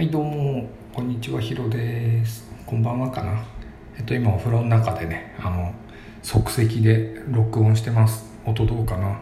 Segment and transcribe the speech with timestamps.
[0.00, 0.66] はいどうも。
[0.94, 1.38] こんにちは。
[1.38, 2.50] ヒロです。
[2.64, 3.44] こんばんはかな。
[3.98, 5.74] えっと今お風呂の中でねあの
[6.22, 8.24] 即席で録音してます。
[8.46, 9.20] 音どうかな。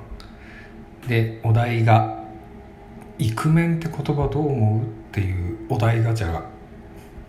[1.09, 2.23] でお題が
[3.19, 6.45] 「イクメンって言葉どう思う?」っていうお題ガチャが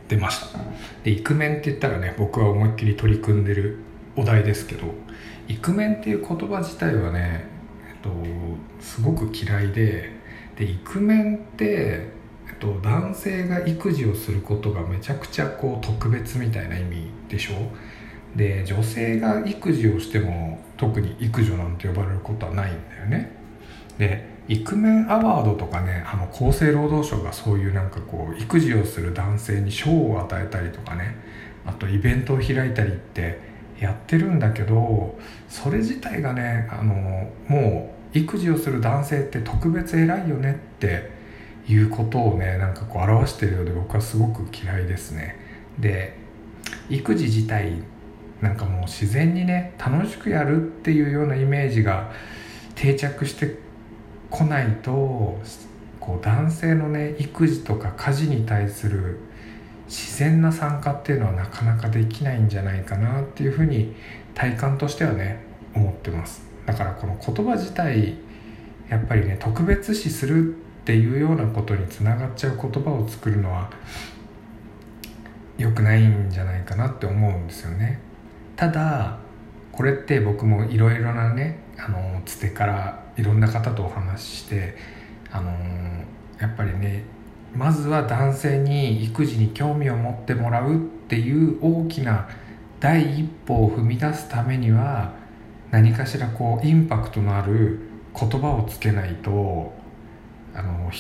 [0.08, 0.60] 出ました。
[1.04, 3.80] でイクメンって言ったらね僕は思いっきり取り組んでる
[4.16, 4.94] お題ですけど
[5.48, 7.46] イクメンっていう言葉自体はね、
[7.90, 8.12] えっと、
[8.80, 10.12] すごく嫌いで
[10.56, 12.19] でイクメンって
[12.60, 17.56] と男性が育児をすることがめちゃくちゃこう特別みたいな意味でしょ？
[18.36, 23.32] で女性が育児をしても特に育女なんて呼ばれることはないんだよね。
[23.98, 31.16] でイクメンアワードとかねあの厚生労働省がそういうなんかこう育児をする男性に賞を与えたりとかね。
[31.66, 33.40] あとイベントを開いたりって
[33.80, 41.19] やってるんだけどそれ自体がねあのもう育児をする男性って特別偉いよねって
[41.68, 45.36] いうことをねなんかこう表してるようで僕はすごく嫌いですね。
[45.80, 46.18] で
[46.90, 47.74] 育児自体
[48.42, 52.12] なんかもう自然にね楽しくやるっていうようなイメージが
[52.76, 53.60] 定着して
[54.30, 55.40] こないと
[56.00, 59.20] こう男性のね育児とか家事に対する
[59.88, 63.96] 自然な参加っていうのはなかなかできないんじゃないかなっていうふうに
[64.36, 65.44] 体感としてはね
[65.76, 66.44] 思ってます。
[66.66, 68.16] だからこの言葉自体
[68.90, 70.56] やっぱりね特別視する
[70.90, 73.70] っていうようなことにつながっちゃう言葉を作るのは
[75.56, 78.00] 良くないんじゃないかなって思うんですよね。
[78.56, 79.20] ただ
[79.72, 84.78] これって僕もいろいろなねあのつてからいろんな方とお話しして
[85.32, 85.52] あの
[86.40, 87.04] やっぱりね
[87.56, 92.28] まずは男性に育児に興味を持ってもらうっていう大きな
[92.80, 95.14] 第一歩を踏み出すためには
[95.70, 97.80] 何かしらこうインパクトのある
[98.20, 99.78] 言葉をつけないと
[100.56, 100.92] あの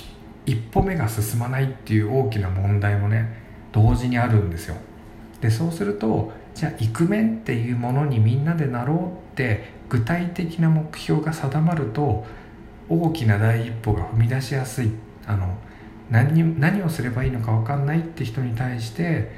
[0.45, 3.28] 一歩目が進まないっていう大きな問題もね
[3.72, 4.75] 同時にあるんですよ。
[5.42, 12.26] でそうするとじゃあイクメンっていうものにみんなでなろうって具体的な目標が定まると
[12.89, 14.92] 大きな第一歩が踏み出しやすい。
[15.26, 15.58] あの
[16.10, 19.31] 何何をすればいいのか分かんないって人に対して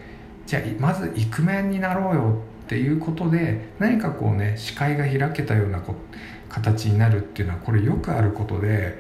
[0.45, 5.83] じゃあまずイクメンになろうよっていうことで何かこうね視界が開けたような
[6.47, 8.97] 形になるっていうのはこれよくあることで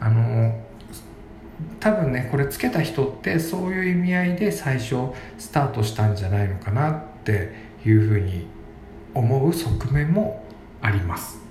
[0.00, 0.54] あの
[1.80, 7.52] 多分ねこれつけた人ってそういう意味合いで最初スタートしたんじゃないのかなって
[7.84, 8.46] いうふうに
[9.14, 10.44] 思う側面も
[10.80, 11.44] あります。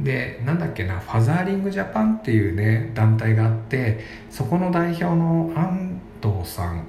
[0.00, 6.84] でなんだっけなファザーリングジャパンっていうね団体があってそこの代表の安藤さん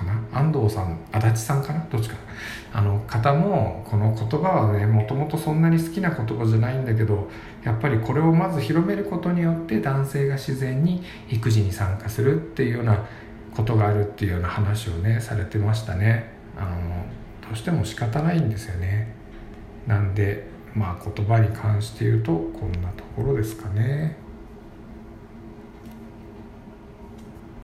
[0.00, 0.38] かな？
[0.38, 1.84] 安藤さん足立さんかな？
[1.90, 2.16] どっちか
[2.72, 7.28] あの方もこの言葉はねもともとそんなに好きな言葉じゃないんだけど
[7.64, 13.06] やっぱりこれをまず広めることによって男性が自然に育児に参加するっていうような
[13.54, 16.32] ことがあるっていうような話をねされてましたね。
[16.56, 16.76] あの
[17.46, 19.14] どうしても仕方ないんですよね。
[19.86, 24.16] なんでまあ言葉に関して言うとこんなところですかね。